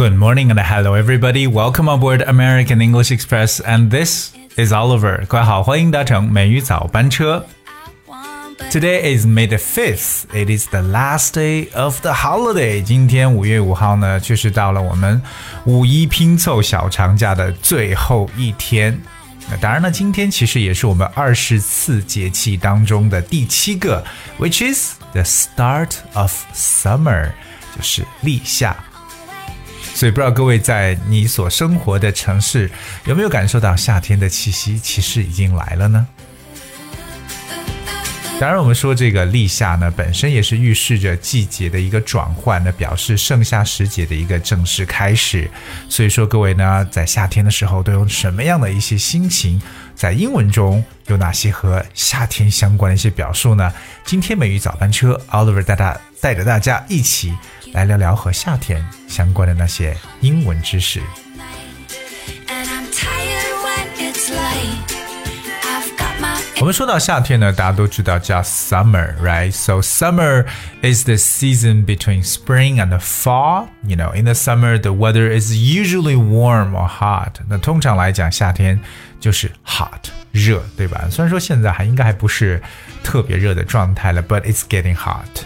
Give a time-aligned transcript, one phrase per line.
[0.00, 1.46] Good morning and hello everybody.
[1.46, 5.26] Welcome aboard American English Express and this is Oliver.
[5.26, 7.46] 各位好，欢迎搭乘美语早班车。
[8.70, 10.24] Today is May the fifth.
[10.32, 12.82] It is the last day of the holiday.
[12.82, 15.20] 今天五月五号呢，却是到了我们
[15.64, 19.00] 五一拼凑小长假的最后一天。
[19.48, 24.04] 那当然呢，今天其实也是我们二十四节气当中的第七个，
[24.38, 27.30] which is the start of summer，
[27.76, 28.76] 就是立夏。
[29.93, 32.69] 所以不知道各位在你所生活的城市
[33.05, 36.07] 有没有感受到夏天的气息，其实已经来了呢？
[38.39, 45.47] 当然，我们说这个立夏呢，本身也是预示着季节的一个转换，呢表示盛夏时节的一个正式开始。
[45.87, 49.61] 所以说，各位呢，在夏天的时候都有什么样的一些心情？
[49.93, 53.71] 在英文中有哪些和夏天相关的一些表述呢？
[54.05, 57.31] 今天美语早班车，Oliver 带大带着大家一起
[57.72, 61.00] 来聊聊和夏天相关的那些英文知识。
[66.58, 69.52] 我们说到夏天呢，大家都知道叫 summer，right?
[69.52, 70.46] So summer
[70.82, 73.68] is the season between spring and fall.
[73.86, 77.34] You know, in the summer, the weather is usually warm or hot.
[77.48, 78.80] 那通常来讲，夏天
[79.20, 81.06] 就是 hot 热，对吧？
[81.10, 82.62] 虽然说现在还应该还不是
[83.04, 85.44] 特别热的状态了，but it's getting hot.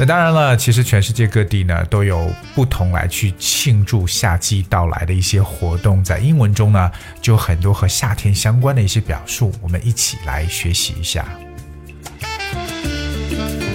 [0.00, 6.88] 那当然了，其实全世界各地呢都有不同来去庆祝夏季到来的一些活动，在英文中呢
[7.20, 11.26] 就很多和夏天相关的一些表述，我们一起来学习一下。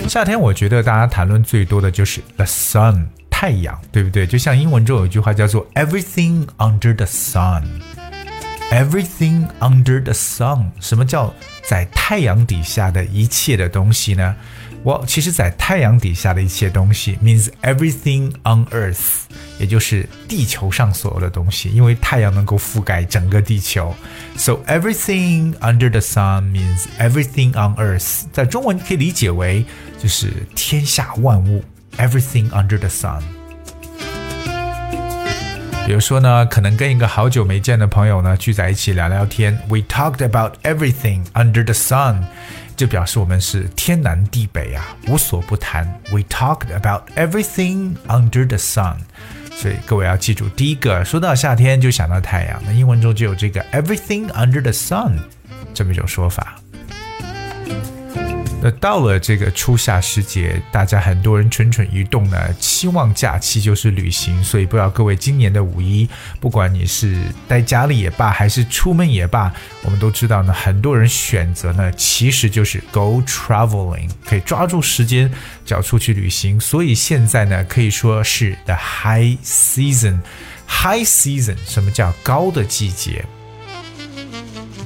[0.08, 4.26] 夏天，我觉得大家谈论最多的就是 the sun 太阳，对不对？
[4.26, 11.34] 就像英文中有一句话叫做 everything under the sun，everything under the sun，什么叫
[11.68, 14.36] 在太阳底下的一切的东西呢？
[14.84, 19.22] 我其实，在太阳底下的一切东西 means everything on Earth，
[19.58, 23.96] 也就是地球上所有的东西，因为太阳能够覆盖整个地球。
[24.36, 29.66] So everything under the sun means everything on Earth，在中文可以理解为
[29.98, 31.64] 就是天下万物
[31.98, 33.22] ，everything under the sun。
[35.86, 42.24] 比如说呢，可能跟一个好久没见的朋友呢聚在一起聊聊天，We talked about everything under the sun。
[42.76, 45.86] 就表示我们是天南地北啊，无所不谈。
[46.12, 48.96] We talked about everything under the sun。
[49.52, 55.20] 所以各位要记住，第一个说到夏天就想到太阳，那英文中就有这个 everything under the sun
[55.74, 56.63] 这么一种说法。
[58.66, 64.42] 那到了这个初夏时节，大家很多人蠢蠢欲动呢，期望假期就是旅行。
[64.42, 66.08] 所以不知道各位今年的五一，
[66.40, 75.30] 不管你是待家里也罢，还是出门也罢，我们都知道呢，很多人选择呢，其实就是 go traveling，可以抓住时间
[75.66, 76.58] 就要出去旅行。
[76.58, 80.20] 所以现在呢，可以说是 the high season。
[80.66, 83.26] high season 什么叫高的季节？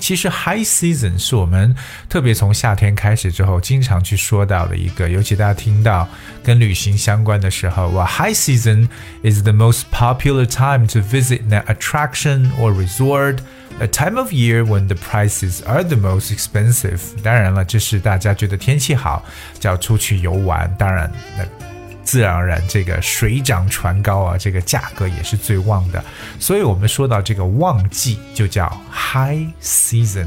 [0.07, 1.75] 其实 high season 是我们
[2.07, 6.07] 特别从夏天开始之后经常去说到的一个，尤其大家听到
[6.41, 8.87] 跟旅行相关的时候，哇，high season
[9.21, 13.39] is the most popular time to visit an attraction or resort。
[13.81, 17.01] A time of year when the prices are the most expensive。
[17.21, 19.25] 当然了，这是大家觉得天气好
[19.59, 20.73] 就要出去游玩。
[20.79, 21.66] 当然，那。
[22.07, 26.01] 自然而然，这个水涨船高啊，这个价格也是最旺的。
[26.39, 30.25] 所以，我们说到这个旺季，就叫 high season。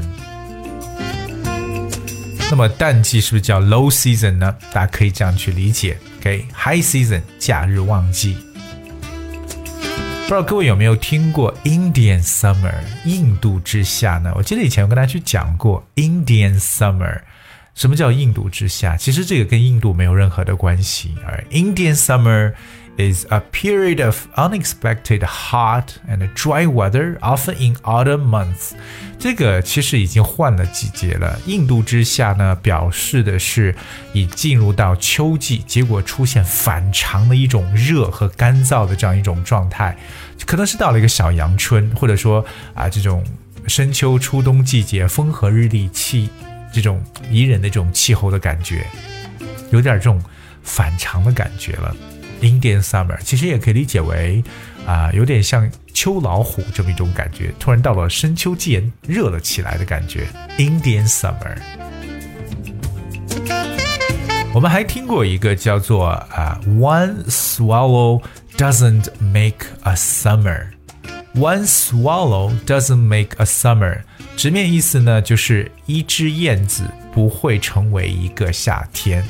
[2.51, 4.55] 那么淡季是不是叫 low season 呢？
[4.71, 5.97] 大家可以这样去理解。
[6.19, 8.37] OK，high season 假日旺季。
[10.27, 12.75] 不知道各位有没有听过 Indian summer
[13.05, 14.31] 印度之夏呢？
[14.35, 17.21] 我记得以前我跟大家去讲过 Indian summer。
[17.81, 18.95] 什么叫印度之夏？
[18.95, 21.15] 其实这个跟印度没有任何的关系。
[21.25, 22.53] 而 Indian summer
[22.95, 28.73] is a period of unexpected hot and dry weather, often in autumn months。
[29.17, 31.39] 这个其实已经换了季节了。
[31.47, 33.73] 印度之夏呢，表示的是
[34.13, 39.97] 已进入到秋季，结果出现反常的一种热和干燥的这样一种状态，
[40.45, 42.45] 可能是到了一个小阳春，或者说
[42.75, 43.25] 啊这种
[43.65, 46.29] 深秋初冬季节，风和日丽，气。
[46.71, 48.85] 这种宜人的这种气候的感觉，
[49.71, 50.21] 有点这种
[50.63, 51.95] 反常的感觉了。
[52.41, 54.43] Indian summer 其实也可以理解为
[54.87, 60.27] 啊，有点像秋老虎这么一种感觉，突然到了深秋季热了起来的感觉。
[60.57, 61.55] Indian summer，
[64.53, 68.23] 我们还听过一个叫做啊，One swallow
[68.57, 70.65] doesn't make a summer。
[71.35, 74.01] One swallow doesn't make a summer。
[74.40, 79.24] 直面意思呢，就是一只燕子不会成为一个夏天。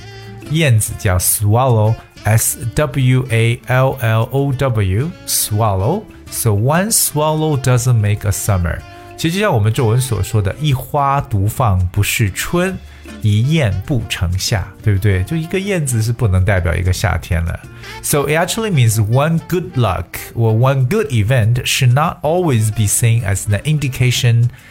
[0.51, 8.79] 燕子叫 swallow，s w a l l o w，swallow。So one swallow doesn't make a summer。
[9.17, 12.77] 其实就像我们作文所说的，一花独放不是春。
[13.23, 15.23] 一燕不成夏，对不对？
[15.25, 17.59] 就一个燕子是不能代表一个夏天了。
[18.03, 23.23] So it actually means one good luck or one good event should not always be seen
[23.23, 24.70] as an indication that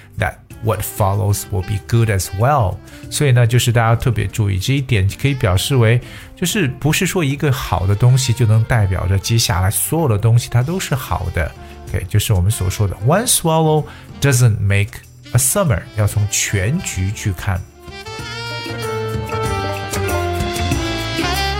[0.65, 2.77] what follows will be good as well。
[3.11, 6.01] 所以呢，就是大家特别注意这一点，可以表示为，
[6.37, 11.51] 就是不是说一个好的东西就能代表着接下来所有的东西它都是好的。
[11.89, 13.85] OK，就是我们所说的 one swallow
[14.21, 15.01] doesn't make
[15.33, 17.61] a summer，要从全局去看。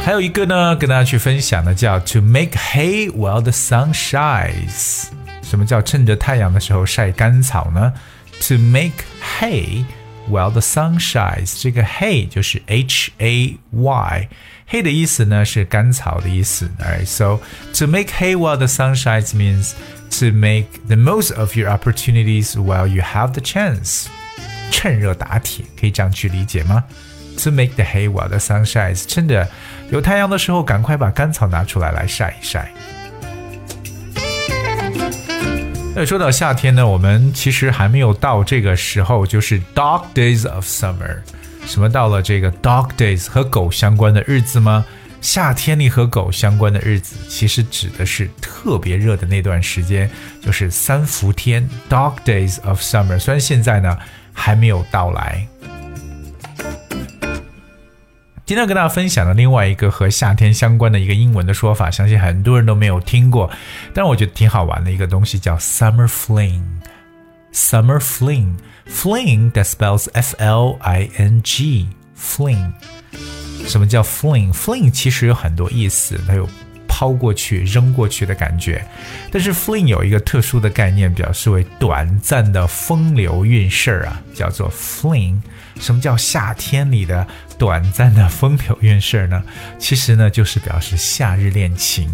[0.03, 5.09] 还有一个呢，跟大家去分享的叫 To make hay while the sun shines。
[5.43, 7.93] 什么叫趁着太阳的时候晒干草呢
[8.48, 9.06] ？To make
[9.40, 9.86] hay
[10.30, 11.62] while the sun shines。
[11.62, 16.70] 这个 hay 就是 H A Y。hay 的意思呢是干草的意思。
[16.80, 17.40] Alright, so
[17.76, 19.74] to make hay while the sun shines means
[20.20, 24.08] to make the most of your opportunities while you have the chance。
[24.72, 26.84] 趁热打铁，可以这样去理解吗？
[27.44, 29.48] To make the hay while the sun shines，趁着
[29.92, 32.72] 有太阳的时候，赶快把干草拿出来来晒一晒。
[36.01, 41.19] 那说到夏天呢，我们其实还没有到这个时候，就是 dog days of summer。
[41.67, 44.83] 什么到了这个 dog days 和狗相关的日子吗？
[45.21, 50.11] 夏天里和狗相关的日子，其实指的是特别热的那段时间，
[50.41, 53.19] 就是三伏天 dog days of summer。
[53.19, 53.95] 虽然现在呢
[54.33, 55.47] 还没有到来。
[58.51, 63.49] 今天跟大家分享的另外一个和夏天相关的一个英文的说法，相信很多人都没有听过，
[63.95, 66.61] 但我觉得挺好玩的一个东西叫 summer fling。
[67.53, 72.73] summer fling，fling that spells F L I N G，fling。
[73.69, 76.49] 什么叫 fling？fling 其实有很多意思，它有
[77.00, 78.86] 抛过去、扔过去的感觉，
[79.32, 85.40] 但是 fling 有一个特殊的概念，表示为短暂的风流韵事儿啊，叫做 fling。
[85.80, 87.28] 什么叫夏天里的
[87.58, 89.44] 短暂的风流韵事呢？
[89.78, 92.10] 其实呢，就是表示夏日恋情。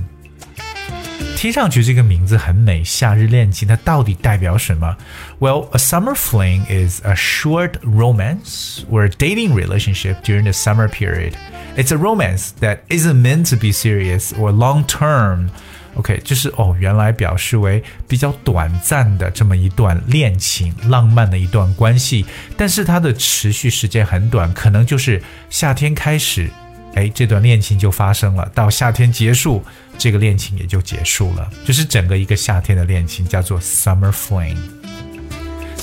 [1.37, 4.95] 听上去这个名字很美，夏日恋情，它到底代表什么？
[5.39, 11.33] Well, a summer fling is a short romance or a dating relationship during the summer period.
[11.76, 15.50] It's a romance that isn't meant to be serious or long term.
[15.94, 22.26] OK，就是哦，原来表示为比较短暂的这么一段恋情，浪漫的一段关系，
[22.56, 26.50] 但是它的持续时间很短，可能就是夏天开始，
[26.94, 29.62] 哎，这段恋情就发生了，到夏天结束，
[29.96, 34.56] 这个恋情也就结束了，就是整个一个夏天的恋情叫做 summer fling。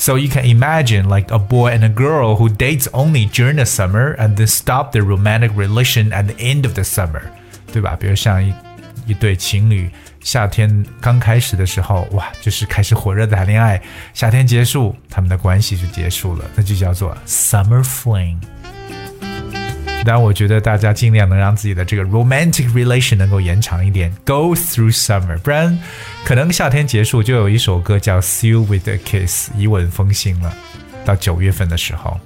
[0.03, 3.65] So you can imagine like a boy and a girl who dates only during the
[3.65, 7.23] summer and then stop their romantic relation at the end of the summer，
[7.73, 7.97] 对吧？
[7.99, 8.53] 比如像一
[9.06, 9.91] 一对情侣。
[10.21, 13.81] 夏天刚开始的时候，哇，就是开始火热的谈恋爱。
[14.12, 18.37] 夏天结束，他们的关系就结束了，那就叫做 summer fling。
[20.05, 25.79] 但，我觉得大家尽量能让自己的这个 romantic relation 能够延长一点，go through summer，不然
[26.25, 30.53] 可能夏天结束就有一首歌叫 See You with a Kiss，以吻封心了。
[31.05, 32.19] 到九月份的时候。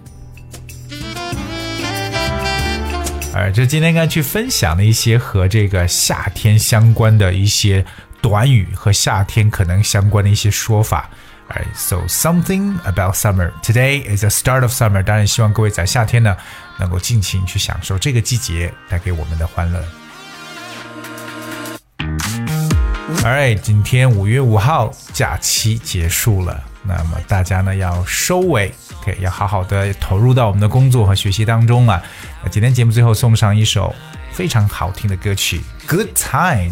[3.33, 7.85] 而这今天该去分享的一些和这个夏天相关的一些
[8.21, 11.09] 短语和夏天可能相关的一些说法。
[11.49, 13.53] Alright, so something about summer.
[13.63, 15.01] Today is the start of summer.
[15.01, 16.35] 当然，希望各位在夏天呢
[16.77, 19.81] 能够尽情去享受这个季节带给我们的欢乐。
[23.23, 28.73] Alright，今天五月五号假期结束了，那么大家呢要收尾。
[28.99, 32.03] OK，要好好的投入到我们的工作和学习当中了。
[32.43, 33.95] 那今天节目最后送上一首
[34.33, 36.71] 非常好听的歌曲《Good Time》